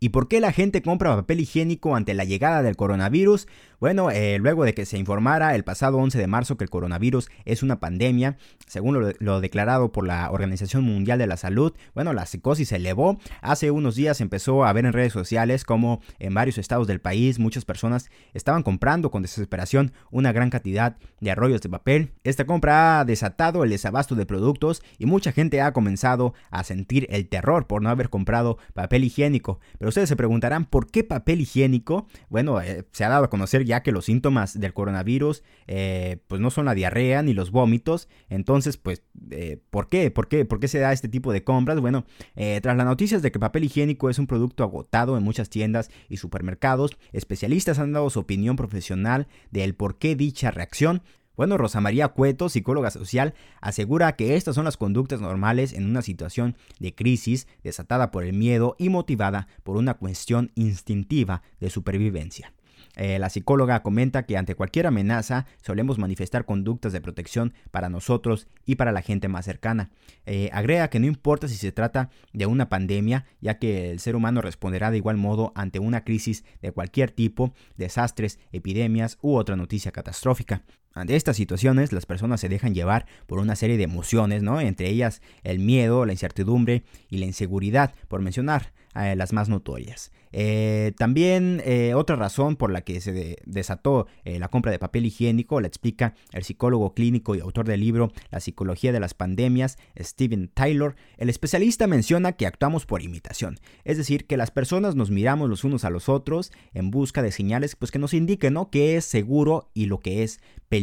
¿Y 0.00 0.10
por 0.10 0.28
qué 0.28 0.40
la 0.40 0.52
gente 0.52 0.82
compra 0.82 1.16
papel 1.16 1.40
higiénico 1.40 1.96
ante 1.96 2.14
la 2.14 2.24
llegada 2.24 2.62
del 2.62 2.76
coronavirus? 2.76 3.48
Bueno, 3.80 4.10
eh, 4.10 4.38
luego 4.38 4.64
de 4.64 4.74
que 4.74 4.86
se 4.86 4.98
informara 4.98 5.54
el 5.54 5.62
pasado 5.62 5.98
11 5.98 6.18
de 6.18 6.26
marzo 6.26 6.56
que 6.56 6.64
el 6.64 6.70
coronavirus 6.70 7.28
es 7.44 7.62
una 7.62 7.78
pandemia, 7.78 8.36
según 8.66 9.14
lo, 9.18 9.40
declarado 9.40 9.92
por 9.92 10.06
la 10.06 10.30
Organización 10.30 10.82
Mundial 10.82 11.18
de 11.18 11.26
la 11.28 11.36
Salud, 11.36 11.74
bueno, 11.94 12.12
la 12.12 12.26
psicosis 12.26 12.70
se 12.70 12.76
elevó. 12.76 13.18
Hace 13.40 13.70
unos 13.70 13.94
días 13.94 14.20
empezó 14.20 14.64
a 14.64 14.72
ver 14.72 14.84
en 14.84 14.92
redes 14.92 15.12
sociales 15.12 15.64
como 15.64 16.00
en 16.18 16.34
varios 16.34 16.58
estados 16.58 16.86
del 16.86 17.00
país 17.00 17.38
muchas 17.38 17.64
personas 17.64 18.10
estaban 18.34 18.62
comprando 18.62 19.10
con 19.10 19.22
desesperación 19.22 19.92
una 20.10 20.32
gran 20.32 20.50
cantidad 20.50 20.96
de 21.20 21.30
arroyos 21.30 21.60
de 21.62 21.68
papel. 21.68 22.12
Esta 22.24 22.46
compra 22.46 23.00
ha 23.00 23.04
desatado 23.04 23.62
el 23.62 23.70
desabasto 23.70 24.14
de 24.14 24.26
productos 24.26 24.82
y 24.98 25.06
mucha 25.06 25.32
gente 25.32 25.60
ha 25.60 25.72
comenzado 25.72 26.34
a 26.50 26.64
sentir 26.64 27.06
el 27.10 27.28
terror 27.28 27.66
por 27.66 27.80
no 27.80 27.90
haber 27.90 28.10
comprado 28.10 28.58
papel 28.74 29.04
higiénico 29.04 29.60
ustedes 29.80 30.08
se 30.08 30.16
preguntarán, 30.16 30.64
¿por 30.64 30.90
qué 30.90 31.04
papel 31.04 31.40
higiénico? 31.40 32.06
Bueno, 32.28 32.60
eh, 32.60 32.84
se 32.92 33.04
ha 33.04 33.08
dado 33.08 33.24
a 33.24 33.30
conocer 33.30 33.64
ya 33.68 33.82
que 33.82 33.92
los 33.92 34.06
síntomas 34.06 34.58
del 34.58 34.72
coronavirus 34.72 35.44
eh, 35.66 36.16
pues 36.26 36.40
no 36.40 36.50
son 36.50 36.64
la 36.64 36.74
diarrea 36.74 37.22
ni 37.22 37.34
los 37.34 37.50
vómitos. 37.50 38.08
Entonces, 38.30 38.78
pues, 38.78 39.02
eh, 39.30 39.58
¿por 39.70 39.88
qué? 39.88 40.10
¿Por 40.10 40.26
qué? 40.26 40.46
¿Por 40.46 40.58
qué 40.58 40.68
se 40.68 40.78
da 40.78 40.92
este 40.92 41.08
tipo 41.08 41.32
de 41.32 41.44
compras? 41.44 41.78
Bueno, 41.78 42.06
eh, 42.34 42.60
tras 42.62 42.76
las 42.78 42.86
noticias 42.86 43.20
de 43.20 43.30
que 43.30 43.36
el 43.36 43.40
papel 43.40 43.64
higiénico 43.64 44.08
es 44.08 44.18
un 44.18 44.26
producto 44.26 44.64
agotado 44.64 45.18
en 45.18 45.22
muchas 45.22 45.50
tiendas 45.50 45.90
y 46.08 46.16
supermercados, 46.16 46.96
especialistas 47.12 47.78
han 47.78 47.92
dado 47.92 48.08
su 48.08 48.20
opinión 48.20 48.56
profesional 48.56 49.28
del 49.50 49.74
por 49.74 49.98
qué 49.98 50.16
dicha 50.16 50.50
reacción. 50.50 51.02
Bueno, 51.36 51.58
Rosa 51.58 51.80
María 51.82 52.08
Cueto, 52.08 52.48
psicóloga 52.48 52.90
social, 52.90 53.34
asegura 53.60 54.16
que 54.16 54.34
estas 54.34 54.54
son 54.54 54.64
las 54.64 54.78
conductas 54.78 55.20
normales 55.20 55.74
en 55.74 55.84
una 55.84 56.00
situación 56.00 56.56
de 56.80 56.94
crisis 56.94 57.46
desatada 57.62 58.10
por 58.10 58.24
el 58.24 58.32
miedo 58.32 58.74
y 58.78 58.88
motivada 58.88 59.46
por 59.62 59.76
una 59.76 59.94
cuestión 59.94 60.52
instintiva 60.56 61.42
de 61.60 61.70
supervivencia. 61.70 62.54
Eh, 62.96 63.18
la 63.18 63.30
psicóloga 63.30 63.82
comenta 63.82 64.24
que 64.24 64.36
ante 64.36 64.54
cualquier 64.54 64.86
amenaza 64.86 65.46
solemos 65.62 65.98
manifestar 65.98 66.44
conductas 66.44 66.92
de 66.92 67.00
protección 67.00 67.54
para 67.70 67.88
nosotros 67.88 68.48
y 68.64 68.76
para 68.76 68.92
la 68.92 69.02
gente 69.02 69.28
más 69.28 69.44
cercana. 69.44 69.90
Eh, 70.26 70.50
agrega 70.52 70.88
que 70.88 71.00
no 71.00 71.06
importa 71.06 71.48
si 71.48 71.56
se 71.56 71.72
trata 71.72 72.10
de 72.32 72.46
una 72.46 72.68
pandemia, 72.68 73.24
ya 73.40 73.58
que 73.58 73.90
el 73.90 74.00
ser 74.00 74.16
humano 74.16 74.40
responderá 74.40 74.90
de 74.90 74.98
igual 74.98 75.16
modo 75.16 75.52
ante 75.54 75.78
una 75.78 76.04
crisis 76.04 76.44
de 76.62 76.72
cualquier 76.72 77.10
tipo, 77.10 77.54
desastres, 77.76 78.38
epidemias 78.52 79.18
u 79.22 79.36
otra 79.36 79.56
noticia 79.56 79.92
catastrófica. 79.92 80.62
Ante 80.94 81.16
estas 81.16 81.36
situaciones, 81.36 81.92
las 81.92 82.06
personas 82.06 82.40
se 82.40 82.48
dejan 82.48 82.74
llevar 82.74 83.06
por 83.26 83.38
una 83.38 83.56
serie 83.56 83.76
de 83.76 83.84
emociones, 83.84 84.42
¿no? 84.42 84.60
Entre 84.60 84.88
ellas 84.88 85.22
el 85.44 85.58
miedo, 85.58 86.04
la 86.04 86.12
incertidumbre 86.12 86.82
y 87.08 87.18
la 87.18 87.26
inseguridad, 87.26 87.94
por 88.08 88.20
mencionar 88.20 88.72
eh, 88.94 89.14
las 89.16 89.32
más 89.32 89.48
notorias. 89.48 90.10
Eh, 90.32 90.92
también 90.98 91.62
eh, 91.64 91.94
otra 91.94 92.16
razón 92.16 92.56
por 92.56 92.70
la 92.70 92.82
que 92.82 93.00
se 93.00 93.38
desató 93.46 94.06
la 94.24 94.48
compra 94.48 94.70
de 94.70 94.78
papel 94.78 95.06
higiénico 95.06 95.58
la 95.58 95.68
explica 95.68 96.14
el 96.32 96.44
psicólogo 96.44 96.92
clínico 96.92 97.34
y 97.34 97.40
autor 97.40 97.66
del 97.66 97.80
libro 97.80 98.12
La 98.30 98.40
psicología 98.40 98.92
de 98.92 99.00
las 99.00 99.14
pandemias, 99.14 99.78
Steven 99.98 100.48
Taylor. 100.48 100.96
El 101.16 101.30
especialista 101.30 101.86
menciona 101.86 102.32
que 102.32 102.46
actuamos 102.46 102.84
por 102.84 103.02
imitación, 103.02 103.58
es 103.84 103.96
decir, 103.96 104.26
que 104.26 104.36
las 104.36 104.50
personas 104.50 104.96
nos 104.96 105.10
miramos 105.10 105.48
los 105.48 105.64
unos 105.64 105.84
a 105.84 105.90
los 105.90 106.08
otros 106.08 106.52
en 106.74 106.90
busca 106.90 107.22
de 107.22 107.32
señales 107.32 107.76
pues, 107.76 107.90
que 107.90 107.98
nos 107.98 108.12
indiquen 108.14 108.54
¿no? 108.54 108.70
qué 108.70 108.96
es 108.96 109.04
seguro 109.04 109.70
y 109.74 109.86
lo 109.86 110.00
que 110.00 110.22
es 110.22 110.40
peligroso. 110.68 110.77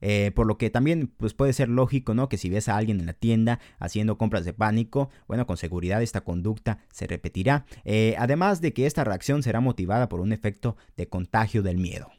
Eh, 0.00 0.32
por 0.34 0.46
lo 0.46 0.56
que 0.56 0.70
también 0.70 1.08
pues 1.16 1.34
puede 1.34 1.52
ser 1.52 1.68
lógico, 1.68 2.14
¿no? 2.14 2.28
Que 2.28 2.38
si 2.38 2.48
ves 2.48 2.68
a 2.68 2.76
alguien 2.76 3.00
en 3.00 3.06
la 3.06 3.12
tienda 3.12 3.60
haciendo 3.78 4.18
compras 4.18 4.44
de 4.44 4.52
pánico, 4.52 5.10
bueno, 5.28 5.46
con 5.46 5.56
seguridad 5.56 6.02
esta 6.02 6.22
conducta 6.22 6.78
se 6.92 7.06
repetirá. 7.06 7.66
Eh, 7.84 8.14
además 8.18 8.60
de 8.60 8.72
que 8.72 8.86
esta 8.86 9.04
reacción 9.04 9.42
será 9.42 9.60
motivada 9.60 10.08
por 10.08 10.20
un 10.20 10.32
efecto 10.32 10.76
de 10.96 11.08
contagio 11.08 11.62
del 11.62 11.78
miedo. 11.78 12.10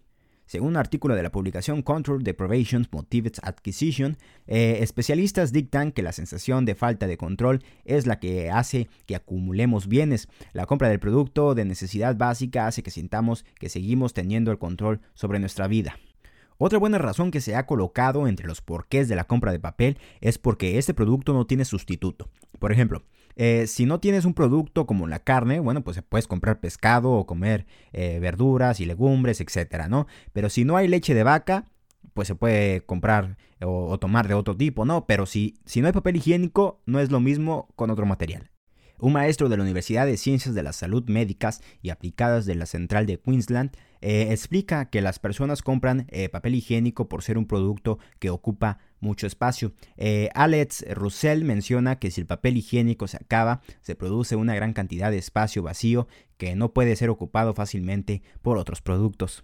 Según 0.46 0.70
un 0.70 0.78
artículo 0.78 1.16
de 1.16 1.24
la 1.24 1.32
publicación 1.32 1.82
Control 1.82 2.24
Deprivation 2.24 2.86
Motivates 2.92 3.40
Acquisition, 3.42 4.18
eh, 4.48 4.80
especialistas 4.82 5.54
dictan 5.54 5.94
que 5.94 6.02
la 6.02 6.12
sensación 6.12 6.66
de 6.66 6.76
falta 6.76 7.08
de 7.08 7.16
control 7.16 7.64
es 7.86 8.06
la 8.06 8.20
que 8.20 8.52
hace 8.52 8.90
que 9.06 9.16
acumulemos 9.16 9.88
bienes. 9.88 10.28
La 10.52 10.66
compra 10.66 10.90
del 10.90 11.00
producto 11.00 11.56
de 11.56 11.64
necesidad 11.64 12.18
básica 12.18 12.68
hace 12.68 12.84
que 12.84 12.92
sintamos 12.92 13.46
que 13.60 13.70
seguimos 13.70 14.12
teniendo 14.12 14.52
el 14.52 14.58
control 14.58 15.00
sobre 15.14 15.40
nuestra 15.40 15.68
vida. 15.68 15.96
Otra 16.64 16.78
buena 16.78 17.00
razón 17.00 17.32
que 17.32 17.42
se 17.42 17.56
ha 17.56 17.66
colocado 17.66 18.28
entre 18.28 18.46
los 18.46 18.62
porqués 18.62 19.10
de 19.10 19.16
la 19.16 19.24
compra 19.24 19.52
de 19.52 19.58
papel 19.58 19.98
es 20.20 20.38
porque 20.38 20.78
este 20.78 20.94
producto 20.94 21.34
no 21.34 21.48
tiene 21.48 21.66
sustituto. 21.66 22.30
Por 22.60 22.72
ejemplo, 22.72 23.02
eh, 23.36 23.66
si 23.66 23.88
no 23.88 24.00
tienes 24.00 24.26
un 24.26 24.36
producto 24.36 24.86
como 24.86 25.08
la 25.08 25.24
carne, 25.24 25.60
bueno, 25.60 25.84
pues 25.84 26.00
puedes 26.08 26.28
comprar 26.28 26.60
pescado 26.60 27.14
o 27.14 27.26
comer 27.26 27.66
eh, 27.94 28.20
verduras 28.20 28.80
y 28.80 28.86
legumbres, 28.86 29.42
etcétera, 29.42 29.88
¿no? 29.88 30.06
Pero 30.34 30.52
si 30.52 30.64
no 30.64 30.78
hay 30.78 30.88
leche 30.88 31.16
de 31.16 31.24
vaca, 31.24 31.66
pues 32.14 32.28
se 32.28 32.36
puede 32.36 32.82
comprar 32.82 33.38
o, 33.60 33.88
o, 33.88 33.98
tomar 33.98 34.28
de 34.28 34.36
otro 34.36 34.56
tipo, 34.56 34.86
¿no? 34.86 35.08
Pero 35.08 35.26
si, 35.26 35.56
si 35.66 35.82
no 35.82 35.88
hay 35.88 35.94
papel 35.94 36.18
higiénico, 36.18 36.80
no 36.86 37.00
es 37.00 37.10
lo 37.10 37.20
mismo 37.20 37.70
con 37.76 37.90
otro 37.90 38.06
material. 38.06 38.51
Un 39.02 39.14
maestro 39.14 39.50
de 39.50 39.58
la 39.58 39.64
Universidad 39.64 40.06
de 40.06 40.16
Ciencias 40.16 40.54
de 40.54 40.62
la 40.62 40.74
Salud 40.74 41.04
Médicas 41.08 41.64
y 41.82 41.90
Aplicadas 41.90 42.46
de 42.46 42.54
la 42.54 42.68
Central 42.68 43.08
de 43.08 43.20
Queensland 43.20 43.72
eh, 44.00 44.28
explica 44.30 44.92
que 44.92 45.02
las 45.02 45.18
personas 45.18 45.64
compran 45.64 46.06
eh, 46.10 46.30
papel 46.30 46.54
higiénico 46.54 47.10
por 47.10 47.24
ser 47.24 47.40
un 47.40 47.48
producto 47.48 47.98
que 48.20 48.30
ocupa 48.30 48.78
mucho 49.00 49.26
espacio. 49.26 49.74
Eh, 49.98 50.30
Alex 50.36 50.86
Russell 50.94 51.44
menciona 51.46 51.98
que 51.98 52.12
si 52.12 52.22
el 52.22 52.28
papel 52.28 52.58
higiénico 52.58 53.08
se 53.08 53.18
acaba, 53.18 53.62
se 53.82 53.96
produce 53.96 54.36
una 54.36 54.54
gran 54.54 54.74
cantidad 54.74 55.10
de 55.10 55.18
espacio 55.18 55.64
vacío 55.64 56.08
que 56.38 56.56
no 56.56 56.72
puede 56.72 56.96
ser 56.96 57.10
ocupado 57.10 57.56
fácilmente 57.56 58.22
por 58.44 58.60
otros 58.60 58.84
productos. 58.84 59.44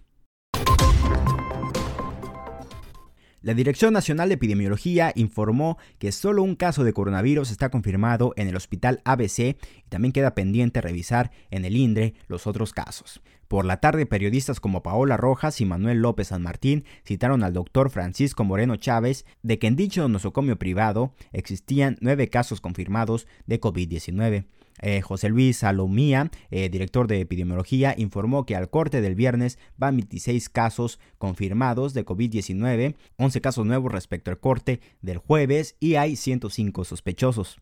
La 3.40 3.54
Dirección 3.54 3.92
Nacional 3.92 4.28
de 4.28 4.34
Epidemiología 4.34 5.12
informó 5.14 5.78
que 6.00 6.10
solo 6.10 6.42
un 6.42 6.56
caso 6.56 6.82
de 6.82 6.92
coronavirus 6.92 7.52
está 7.52 7.70
confirmado 7.70 8.32
en 8.36 8.48
el 8.48 8.56
hospital 8.56 9.00
ABC 9.04 9.38
y 9.38 9.88
también 9.88 10.10
queda 10.10 10.34
pendiente 10.34 10.80
revisar 10.80 11.30
en 11.52 11.64
el 11.64 11.76
INDRE 11.76 12.14
los 12.26 12.48
otros 12.48 12.72
casos. 12.72 13.22
Por 13.46 13.64
la 13.64 13.76
tarde, 13.78 14.06
periodistas 14.06 14.58
como 14.58 14.82
Paola 14.82 15.16
Rojas 15.16 15.60
y 15.60 15.66
Manuel 15.66 16.02
López 16.02 16.28
San 16.28 16.42
Martín 16.42 16.84
citaron 17.06 17.44
al 17.44 17.52
doctor 17.52 17.90
Francisco 17.90 18.42
Moreno 18.42 18.74
Chávez 18.74 19.24
de 19.42 19.60
que 19.60 19.68
en 19.68 19.76
dicho 19.76 20.08
nosocomio 20.08 20.58
privado 20.58 21.14
existían 21.32 21.96
nueve 22.00 22.28
casos 22.28 22.60
confirmados 22.60 23.28
de 23.46 23.60
COVID-19. 23.60 24.46
Eh, 24.80 25.00
José 25.00 25.28
Luis 25.28 25.58
Salomía, 25.58 26.30
eh, 26.50 26.68
director 26.68 27.06
de 27.06 27.20
epidemiología, 27.20 27.94
informó 27.96 28.46
que 28.46 28.56
al 28.56 28.70
corte 28.70 29.00
del 29.00 29.14
viernes 29.14 29.58
van 29.76 29.96
26 29.96 30.48
casos 30.48 30.98
confirmados 31.18 31.94
de 31.94 32.04
COVID-19, 32.04 32.96
11 33.16 33.40
casos 33.40 33.66
nuevos 33.66 33.92
respecto 33.92 34.30
al 34.30 34.38
corte 34.38 34.80
del 35.02 35.18
jueves 35.18 35.76
y 35.80 35.96
hay 35.96 36.16
105 36.16 36.84
sospechosos. 36.84 37.58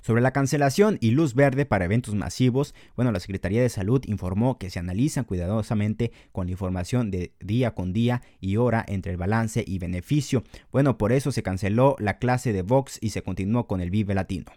Sobre 0.00 0.22
la 0.22 0.32
cancelación 0.32 0.98
y 1.00 1.10
luz 1.10 1.34
verde 1.34 1.66
para 1.66 1.84
eventos 1.84 2.14
masivos, 2.14 2.74
bueno, 2.94 3.12
la 3.12 3.20
Secretaría 3.20 3.62
de 3.62 3.68
Salud 3.68 4.02
informó 4.06 4.58
que 4.58 4.70
se 4.70 4.78
analizan 4.78 5.24
cuidadosamente 5.24 6.12
con 6.32 6.46
la 6.46 6.52
información 6.52 7.10
de 7.10 7.32
día 7.40 7.74
con 7.74 7.92
día 7.92 8.22
y 8.40 8.56
hora 8.56 8.84
entre 8.86 9.12
el 9.12 9.18
balance 9.18 9.64
y 9.66 9.78
beneficio. 9.78 10.44
Bueno, 10.70 10.96
por 10.98 11.12
eso 11.12 11.32
se 11.32 11.42
canceló 11.42 11.96
la 11.98 12.18
clase 12.18 12.52
de 12.52 12.62
Vox 12.62 12.98
y 13.00 13.10
se 13.10 13.22
continuó 13.22 13.66
con 13.66 13.80
el 13.80 13.90
Vive 13.90 14.14
Latino. 14.14 14.52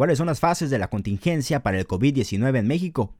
¿Cuáles 0.00 0.16
son 0.16 0.28
las 0.28 0.40
fases 0.40 0.70
de 0.70 0.78
la 0.78 0.88
contingencia 0.88 1.62
para 1.62 1.78
el 1.78 1.86
COVID-19 1.86 2.56
en 2.56 2.66
México? 2.66 3.14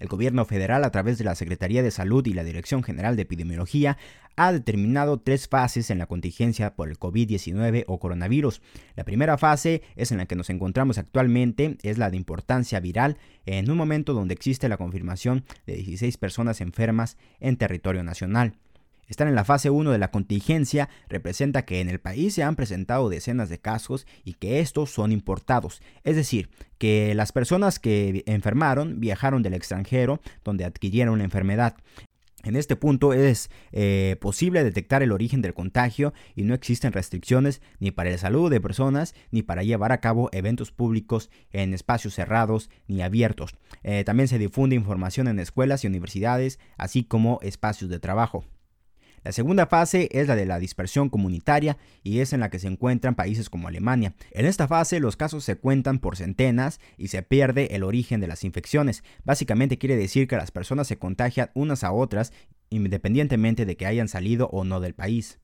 El 0.00 0.08
gobierno 0.08 0.44
federal, 0.44 0.82
a 0.82 0.90
través 0.90 1.16
de 1.16 1.22
la 1.22 1.36
Secretaría 1.36 1.80
de 1.80 1.92
Salud 1.92 2.26
y 2.26 2.32
la 2.32 2.42
Dirección 2.42 2.82
General 2.82 3.14
de 3.14 3.22
Epidemiología, 3.22 3.98
ha 4.34 4.50
determinado 4.50 5.20
tres 5.20 5.46
fases 5.46 5.90
en 5.90 5.98
la 5.98 6.06
contingencia 6.06 6.74
por 6.74 6.88
el 6.88 6.98
COVID-19 6.98 7.84
o 7.86 8.00
coronavirus. 8.00 8.62
La 8.96 9.04
primera 9.04 9.38
fase 9.38 9.82
es 9.94 10.10
en 10.10 10.18
la 10.18 10.26
que 10.26 10.34
nos 10.34 10.50
encontramos 10.50 10.98
actualmente, 10.98 11.78
es 11.84 11.98
la 11.98 12.10
de 12.10 12.16
importancia 12.16 12.80
viral, 12.80 13.16
en 13.46 13.70
un 13.70 13.76
momento 13.76 14.12
donde 14.12 14.34
existe 14.34 14.68
la 14.68 14.76
confirmación 14.76 15.44
de 15.66 15.74
16 15.74 16.16
personas 16.16 16.60
enfermas 16.60 17.16
en 17.38 17.56
territorio 17.56 18.02
nacional. 18.02 18.54
Estar 19.08 19.26
en 19.26 19.34
la 19.34 19.44
fase 19.44 19.70
1 19.70 19.90
de 19.90 19.98
la 19.98 20.10
contingencia 20.10 20.90
representa 21.08 21.64
que 21.64 21.80
en 21.80 21.88
el 21.88 21.98
país 21.98 22.34
se 22.34 22.42
han 22.42 22.56
presentado 22.56 23.08
decenas 23.08 23.48
de 23.48 23.58
casos 23.58 24.06
y 24.22 24.34
que 24.34 24.60
estos 24.60 24.90
son 24.90 25.12
importados, 25.12 25.80
es 26.04 26.14
decir, 26.14 26.50
que 26.76 27.14
las 27.14 27.32
personas 27.32 27.78
que 27.78 28.22
enfermaron 28.26 29.00
viajaron 29.00 29.42
del 29.42 29.54
extranjero 29.54 30.20
donde 30.44 30.64
adquirieron 30.66 31.18
la 31.18 31.24
enfermedad. 31.24 31.76
En 32.44 32.54
este 32.54 32.76
punto 32.76 33.14
es 33.14 33.50
eh, 33.72 34.16
posible 34.20 34.62
detectar 34.62 35.02
el 35.02 35.10
origen 35.10 35.42
del 35.42 35.54
contagio 35.54 36.12
y 36.36 36.44
no 36.44 36.54
existen 36.54 36.92
restricciones 36.92 37.60
ni 37.80 37.90
para 37.90 38.10
el 38.10 38.18
saludo 38.18 38.48
de 38.48 38.60
personas 38.60 39.14
ni 39.32 39.42
para 39.42 39.64
llevar 39.64 39.90
a 39.90 40.00
cabo 40.00 40.28
eventos 40.32 40.70
públicos 40.70 41.30
en 41.50 41.74
espacios 41.74 42.14
cerrados 42.14 42.70
ni 42.86 43.02
abiertos. 43.02 43.56
Eh, 43.82 44.04
también 44.04 44.28
se 44.28 44.38
difunde 44.38 44.76
información 44.76 45.26
en 45.26 45.40
escuelas 45.40 45.82
y 45.82 45.88
universidades, 45.88 46.60
así 46.76 47.02
como 47.02 47.40
espacios 47.42 47.90
de 47.90 47.98
trabajo. 47.98 48.44
La 49.28 49.32
segunda 49.32 49.66
fase 49.66 50.08
es 50.12 50.26
la 50.26 50.36
de 50.36 50.46
la 50.46 50.58
dispersión 50.58 51.10
comunitaria 51.10 51.76
y 52.02 52.20
es 52.20 52.32
en 52.32 52.40
la 52.40 52.48
que 52.48 52.58
se 52.58 52.66
encuentran 52.66 53.14
países 53.14 53.50
como 53.50 53.68
Alemania. 53.68 54.14
En 54.30 54.46
esta 54.46 54.66
fase 54.66 55.00
los 55.00 55.18
casos 55.18 55.44
se 55.44 55.56
cuentan 55.56 55.98
por 55.98 56.16
centenas 56.16 56.80
y 56.96 57.08
se 57.08 57.22
pierde 57.22 57.76
el 57.76 57.82
origen 57.82 58.22
de 58.22 58.26
las 58.26 58.42
infecciones. 58.42 59.04
Básicamente 59.24 59.76
quiere 59.76 59.96
decir 59.96 60.28
que 60.28 60.36
las 60.36 60.50
personas 60.50 60.86
se 60.86 60.96
contagian 60.96 61.50
unas 61.52 61.84
a 61.84 61.92
otras 61.92 62.32
independientemente 62.70 63.66
de 63.66 63.76
que 63.76 63.84
hayan 63.84 64.08
salido 64.08 64.48
o 64.48 64.64
no 64.64 64.80
del 64.80 64.94
país. 64.94 65.40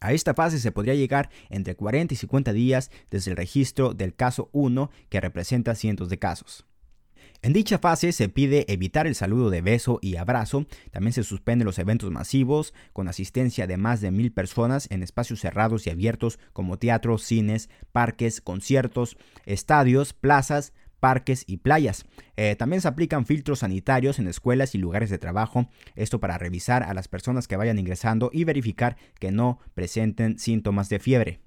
A 0.00 0.14
esta 0.14 0.32
fase 0.32 0.58
se 0.58 0.72
podría 0.72 0.94
llegar 0.94 1.28
entre 1.50 1.76
40 1.76 2.14
y 2.14 2.16
50 2.16 2.54
días 2.54 2.90
desde 3.10 3.30
el 3.30 3.36
registro 3.36 3.92
del 3.92 4.14
caso 4.14 4.48
1 4.52 4.90
que 5.10 5.20
representa 5.20 5.74
cientos 5.74 6.08
de 6.08 6.18
casos. 6.18 6.64
En 7.46 7.52
dicha 7.52 7.78
fase 7.78 8.10
se 8.10 8.28
pide 8.28 8.64
evitar 8.66 9.06
el 9.06 9.14
saludo 9.14 9.50
de 9.50 9.60
beso 9.60 10.00
y 10.02 10.16
abrazo, 10.16 10.66
también 10.90 11.12
se 11.12 11.22
suspenden 11.22 11.64
los 11.64 11.78
eventos 11.78 12.10
masivos 12.10 12.74
con 12.92 13.06
asistencia 13.06 13.68
de 13.68 13.76
más 13.76 14.00
de 14.00 14.10
mil 14.10 14.32
personas 14.32 14.88
en 14.90 15.04
espacios 15.04 15.42
cerrados 15.42 15.86
y 15.86 15.90
abiertos 15.90 16.40
como 16.52 16.76
teatros, 16.76 17.22
cines, 17.22 17.70
parques, 17.92 18.40
conciertos, 18.40 19.16
estadios, 19.44 20.12
plazas, 20.12 20.72
parques 20.98 21.44
y 21.46 21.58
playas. 21.58 22.06
Eh, 22.36 22.56
también 22.56 22.82
se 22.82 22.88
aplican 22.88 23.26
filtros 23.26 23.60
sanitarios 23.60 24.18
en 24.18 24.26
escuelas 24.26 24.74
y 24.74 24.78
lugares 24.78 25.08
de 25.08 25.18
trabajo, 25.18 25.68
esto 25.94 26.18
para 26.18 26.38
revisar 26.38 26.82
a 26.82 26.94
las 26.94 27.06
personas 27.06 27.46
que 27.46 27.56
vayan 27.56 27.78
ingresando 27.78 28.28
y 28.32 28.42
verificar 28.42 28.96
que 29.20 29.30
no 29.30 29.60
presenten 29.72 30.40
síntomas 30.40 30.88
de 30.88 30.98
fiebre. 30.98 31.46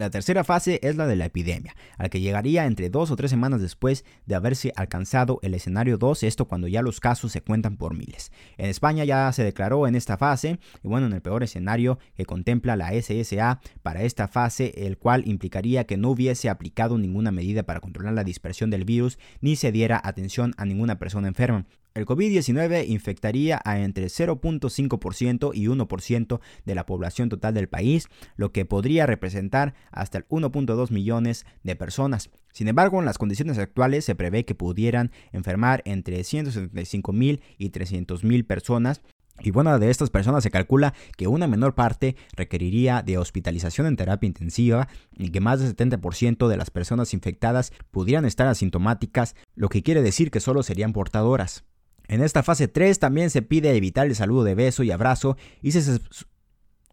La 0.00 0.08
tercera 0.08 0.44
fase 0.44 0.80
es 0.82 0.96
la 0.96 1.06
de 1.06 1.14
la 1.14 1.26
epidemia, 1.26 1.76
al 1.98 2.08
que 2.08 2.22
llegaría 2.22 2.64
entre 2.64 2.88
dos 2.88 3.10
o 3.10 3.16
tres 3.16 3.30
semanas 3.30 3.60
después 3.60 4.06
de 4.24 4.34
haberse 4.34 4.72
alcanzado 4.74 5.40
el 5.42 5.52
escenario 5.52 5.98
2, 5.98 6.22
esto 6.22 6.48
cuando 6.48 6.68
ya 6.68 6.80
los 6.80 7.00
casos 7.00 7.32
se 7.32 7.42
cuentan 7.42 7.76
por 7.76 7.94
miles. 7.94 8.32
En 8.56 8.70
España 8.70 9.04
ya 9.04 9.30
se 9.30 9.44
declaró 9.44 9.86
en 9.86 9.94
esta 9.94 10.16
fase, 10.16 10.58
y 10.82 10.88
bueno, 10.88 11.06
en 11.06 11.12
el 11.12 11.20
peor 11.20 11.42
escenario 11.42 11.98
que 12.14 12.24
contempla 12.24 12.76
la 12.76 12.92
SSA 12.98 13.60
para 13.82 14.02
esta 14.02 14.26
fase, 14.26 14.72
el 14.74 14.96
cual 14.96 15.28
implicaría 15.28 15.84
que 15.84 15.98
no 15.98 16.08
hubiese 16.08 16.48
aplicado 16.48 16.96
ninguna 16.96 17.30
medida 17.30 17.64
para 17.64 17.80
controlar 17.80 18.14
la 18.14 18.24
dispersión 18.24 18.70
del 18.70 18.86
virus 18.86 19.18
ni 19.42 19.54
se 19.54 19.70
diera 19.70 20.00
atención 20.02 20.54
a 20.56 20.64
ninguna 20.64 20.98
persona 20.98 21.28
enferma. 21.28 21.66
El 21.92 22.06
COVID-19 22.06 22.86
infectaría 22.88 23.60
a 23.64 23.80
entre 23.80 24.06
0.5% 24.06 25.50
y 25.54 25.66
1% 25.66 26.40
de 26.64 26.74
la 26.74 26.86
población 26.86 27.28
total 27.28 27.52
del 27.54 27.68
país, 27.68 28.06
lo 28.36 28.52
que 28.52 28.64
podría 28.64 29.06
representar 29.06 29.74
hasta 29.90 30.18
el 30.18 30.28
1.2 30.28 30.90
millones 30.92 31.46
de 31.64 31.74
personas. 31.74 32.30
Sin 32.52 32.68
embargo, 32.68 33.00
en 33.00 33.06
las 33.06 33.18
condiciones 33.18 33.58
actuales 33.58 34.04
se 34.04 34.14
prevé 34.14 34.44
que 34.44 34.54
pudieran 34.54 35.10
enfermar 35.32 35.82
entre 35.84 36.22
175 36.22 37.12
mil 37.12 37.42
y 37.58 37.70
300 37.70 38.22
mil 38.22 38.44
personas, 38.44 39.02
y 39.42 39.50
bueno, 39.52 39.78
de 39.78 39.90
estas 39.90 40.10
personas 40.10 40.42
se 40.42 40.50
calcula 40.50 40.94
que 41.16 41.26
una 41.26 41.46
menor 41.46 41.74
parte 41.74 42.14
requeriría 42.36 43.02
de 43.02 43.18
hospitalización 43.18 43.86
en 43.86 43.96
terapia 43.96 44.26
intensiva 44.26 44.88
y 45.16 45.30
que 45.30 45.40
más 45.40 45.60
del 45.60 45.74
70% 45.74 46.46
de 46.46 46.56
las 46.56 46.70
personas 46.70 47.14
infectadas 47.14 47.72
pudieran 47.90 48.26
estar 48.26 48.48
asintomáticas, 48.48 49.34
lo 49.54 49.68
que 49.68 49.82
quiere 49.82 50.02
decir 50.02 50.30
que 50.30 50.40
solo 50.40 50.62
serían 50.62 50.92
portadoras. 50.92 51.64
En 52.10 52.24
esta 52.24 52.42
fase 52.42 52.66
3 52.66 52.98
también 52.98 53.30
se 53.30 53.40
pide 53.40 53.76
evitar 53.76 54.08
el 54.08 54.16
saludo 54.16 54.42
de 54.42 54.56
beso 54.56 54.82
y 54.82 54.90
abrazo 54.90 55.36
y 55.62 55.70
se, 55.70 56.00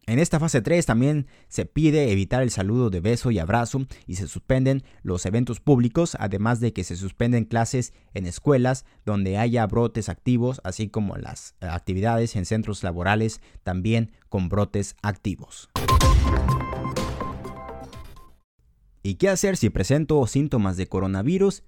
en 0.06 0.20
esta 0.20 0.40
fase 0.40 0.62
3 0.62 0.86
también 0.86 1.26
se 1.48 1.66
pide 1.66 2.12
evitar 2.12 2.44
el 2.44 2.52
saludo 2.52 2.92
de 2.92 3.00
beso 3.00 3.32
y 3.32 3.40
abrazo 3.40 3.88
y 4.06 4.18
se 4.18 4.28
suspenden 4.28 4.84
los 5.02 5.26
eventos 5.26 5.60
públicos, 5.60 6.16
además 6.20 6.60
de 6.60 6.72
que 6.72 6.84
se 6.84 6.96
suspenden 6.96 7.46
clases 7.46 7.94
en 8.14 8.28
escuelas 8.28 8.86
donde 9.06 9.40
haya 9.40 9.66
brotes 9.66 10.08
activos, 10.08 10.62
así 10.64 10.88
como 10.88 11.18
las 11.18 11.56
actividades 11.62 12.36
en 12.36 12.46
centros 12.46 12.84
laborales 12.84 13.42
también 13.64 14.12
con 14.30 14.50
brotes 14.50 14.96
activos. 15.02 15.72
¿Y 19.02 19.16
qué 19.16 19.30
hacer 19.30 19.58
si 19.58 19.72
presento 19.72 20.28
síntomas 20.28 20.78
de 20.78 20.86
coronavirus? 20.86 21.64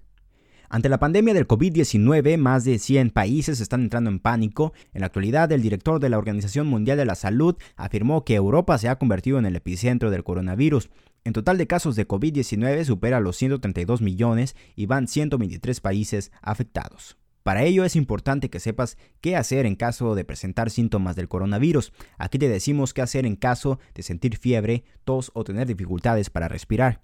Ante 0.72 0.88
la 0.88 1.00
pandemia 1.00 1.34
del 1.34 1.48
COVID-19, 1.48 2.38
más 2.38 2.62
de 2.62 2.78
100 2.78 3.10
países 3.10 3.60
están 3.60 3.80
entrando 3.82 4.08
en 4.08 4.20
pánico. 4.20 4.72
En 4.94 5.00
la 5.00 5.06
actualidad, 5.06 5.50
el 5.50 5.62
director 5.62 5.98
de 5.98 6.08
la 6.08 6.16
Organización 6.16 6.68
Mundial 6.68 6.96
de 6.96 7.04
la 7.04 7.16
Salud 7.16 7.56
afirmó 7.74 8.24
que 8.24 8.36
Europa 8.36 8.78
se 8.78 8.88
ha 8.88 8.96
convertido 8.96 9.40
en 9.40 9.46
el 9.46 9.56
epicentro 9.56 10.12
del 10.12 10.22
coronavirus. 10.22 10.88
En 11.24 11.32
total 11.32 11.58
de 11.58 11.66
casos 11.66 11.96
de 11.96 12.06
COVID-19 12.06 12.84
supera 12.84 13.18
los 13.18 13.36
132 13.36 14.00
millones 14.00 14.54
y 14.76 14.86
van 14.86 15.08
123 15.08 15.80
países 15.80 16.30
afectados. 16.40 17.16
Para 17.42 17.64
ello 17.64 17.84
es 17.84 17.96
importante 17.96 18.48
que 18.48 18.60
sepas 18.60 18.96
qué 19.20 19.34
hacer 19.34 19.66
en 19.66 19.74
caso 19.74 20.14
de 20.14 20.24
presentar 20.24 20.70
síntomas 20.70 21.16
del 21.16 21.26
coronavirus. 21.26 21.92
Aquí 22.16 22.38
te 22.38 22.48
decimos 22.48 22.94
qué 22.94 23.02
hacer 23.02 23.26
en 23.26 23.34
caso 23.34 23.80
de 23.92 24.04
sentir 24.04 24.38
fiebre, 24.38 24.84
tos 25.02 25.32
o 25.34 25.42
tener 25.42 25.66
dificultades 25.66 26.30
para 26.30 26.46
respirar. 26.46 27.00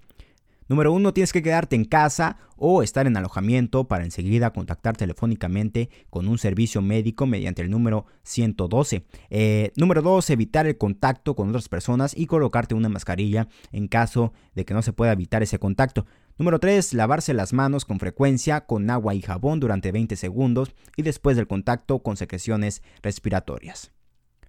Número 0.69 0.93
uno, 0.93 1.13
tienes 1.13 1.33
que 1.33 1.43
quedarte 1.43 1.77
en 1.77 1.85
casa 1.85 2.39
o 2.57 2.83
estar 2.83 3.07
en 3.07 3.17
alojamiento 3.17 3.87
para 3.87 4.05
enseguida 4.05 4.53
contactar 4.53 4.97
telefónicamente 4.97 5.91
con 6.11 6.27
un 6.27 6.39
servicio 6.39 6.83
médico 6.83 7.27
mediante 7.27 7.63
el 7.63 7.71
número 7.71 8.07
112. 8.25 9.05
Eh, 9.31 9.73
número 9.77 10.03
dos, 10.03 10.29
evitar 10.31 10.67
el 10.67 10.77
contacto 10.77 11.37
con 11.37 11.51
otras 11.51 11.69
personas 11.69 12.17
y 12.17 12.27
colocarte 12.27 12.75
una 12.75 12.89
mascarilla 12.89 13.49
en 13.71 13.87
caso 13.87 14.33
de 14.55 14.65
que 14.65 14.75
no 14.75 14.83
se 14.83 14.93
pueda 14.93 15.13
evitar 15.13 15.43
ese 15.43 15.59
contacto. 15.59 16.07
Número 16.39 16.59
3. 16.59 16.93
Lavarse 16.93 17.33
las 17.33 17.55
manos 17.55 17.87
con 17.87 17.99
frecuencia 17.99 18.67
con 18.67 18.91
agua 18.91 19.15
y 19.15 19.23
jabón 19.23 19.59
durante 19.59 19.91
20 19.91 20.17
segundos 20.17 20.75
y 20.95 21.03
después 21.03 21.37
del 21.37 21.47
contacto 21.47 22.01
con 22.01 22.17
secreciones 22.19 22.83
respiratorias. 23.03 23.93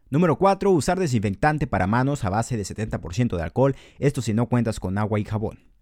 Número 0.10 0.38
4. 0.38 0.70
Usar 0.72 1.00
desinfectante 1.00 1.65
para 1.68 1.88
manos 1.88 2.26
a 2.26 2.30
base 2.30 2.58
de 2.58 2.63
70% 2.63 3.38
de 3.38 3.44
alcohol, 3.44 3.76
esto 4.00 4.22
si 4.22 4.34
no 4.34 4.48
cuentas 4.48 4.80
con 4.80 4.98
agua 4.98 5.20
y 5.20 5.24
jabón. 5.24 5.77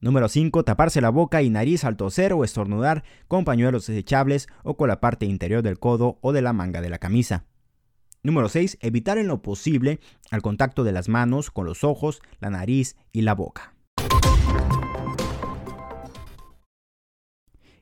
Número 0.00 0.28
5. 0.28 0.64
Taparse 0.64 1.00
la 1.00 1.10
boca 1.10 1.42
y 1.42 1.50
nariz 1.50 1.84
al 1.84 1.96
toser 1.96 2.32
o 2.32 2.44
estornudar 2.44 3.04
con 3.28 3.44
pañuelos 3.44 3.86
desechables 3.86 4.48
o 4.62 4.76
con 4.76 4.88
la 4.88 5.00
parte 5.00 5.26
interior 5.26 5.62
del 5.62 5.78
codo 5.78 6.18
o 6.20 6.32
de 6.32 6.42
la 6.42 6.52
manga 6.52 6.80
de 6.80 6.90
la 6.90 6.98
camisa. 6.98 7.44
Número 8.22 8.48
6. 8.48 8.78
Evitar 8.80 9.18
en 9.18 9.28
lo 9.28 9.42
posible 9.42 10.00
el 10.30 10.42
contacto 10.42 10.84
de 10.84 10.92
las 10.92 11.08
manos 11.08 11.50
con 11.50 11.66
los 11.66 11.84
ojos, 11.84 12.22
la 12.40 12.50
nariz 12.50 12.96
y 13.12 13.22
la 13.22 13.34
boca. 13.34 13.73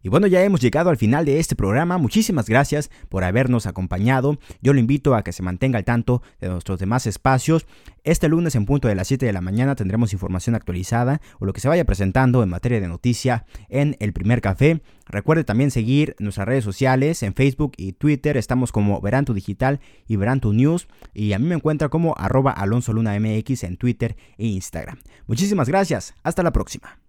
Y 0.03 0.09
bueno, 0.09 0.27
ya 0.27 0.43
hemos 0.43 0.61
llegado 0.61 0.91
al 0.91 0.97
final 0.97 1.25
de 1.25 1.39
este 1.39 1.55
programa. 1.55 1.97
Muchísimas 1.97 2.49
gracias 2.49 2.91
por 3.09 3.25
habernos 3.25 3.67
acompañado. 3.67 4.39
Yo 4.61 4.73
lo 4.73 4.81
invito 4.81 5.15
a 5.15 5.23
que 5.23 5.33
se 5.33 5.43
mantenga 5.43 5.79
al 5.79 5.85
tanto 5.85 6.23
de 6.41 6.49
nuestros 6.49 6.81
demás 6.81 7.07
espacios. 7.07 7.67
Este 8.05 8.29
lunes 8.29 8.57
en 8.57 8.67
punto 8.67 8.89
de 8.89 8.97
las 8.97 9.07
7 9.07 9.25
de 9.25 9.33
la 9.33 9.41
mañana 9.41 9.77
tendremos 9.77 10.13
información 10.13 10.57
actualizada 10.57 11.21
o 11.39 11.47
lo 11.47 11.53
que 11.53 11.61
se 11.61 11.69
vaya 11.69 11.85
presentando 11.85 12.43
en 12.43 12.49
materia 12.49 12.81
de 12.81 12.89
noticia 12.89 13.47
en 13.69 13.97
el 14.01 14.13
primer 14.13 14.41
café. 14.41 14.83
Recuerde 15.07 15.45
también 15.45 15.71
seguir 15.71 16.17
nuestras 16.19 16.49
redes 16.49 16.65
sociales 16.65 17.23
en 17.23 17.35
Facebook 17.35 17.73
y 17.77 17.93
Twitter. 17.93 18.37
Estamos 18.37 18.73
como 18.73 19.01
Veranto 19.01 19.35
Digital 19.35 19.81
y 20.09 20.17
Veranto 20.17 20.53
News. 20.53 20.89
Y 21.15 21.33
a 21.33 21.39
mí 21.39 21.47
me 21.47 21.55
encuentra 21.55 21.89
como 21.91 22.15
arroba 22.19 22.51
Alonso 22.51 22.93
Luna 22.93 23.19
MX 23.21 23.65
en 23.65 23.77
Twitter 23.77 24.17
e 24.37 24.47
Instagram. 24.47 24.99
Muchísimas 25.27 25.69
gracias. 25.69 26.15
Hasta 26.25 26.43
la 26.43 26.53
próxima. 26.53 27.02